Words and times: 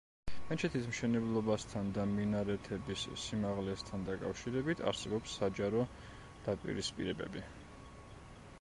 მეჩეთის 0.45 0.85
მშენებლობასთან 0.91 1.91
და 1.97 2.05
მინარეთების 2.13 3.03
სიმაღლესთან 3.25 4.07
დაკავშირებით 4.09 4.81
არსებობს 4.93 5.37
საჯარო 5.43 5.87
დაპირისპირებები. 6.49 7.47